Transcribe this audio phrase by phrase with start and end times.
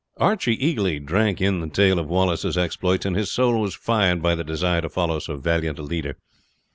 [0.17, 4.33] Archie eagerly drank in the tale of Wallace's exploits, and his soul was fired by
[4.33, 6.17] the desire to follow so valiant a leader.